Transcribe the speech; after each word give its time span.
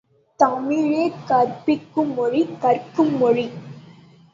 தமிழே 0.39 1.03
கற்பிக்கும் 1.29 2.11
மொழி 2.13 2.43
கற்கும் 2.61 3.15
மொழி! 3.17 3.47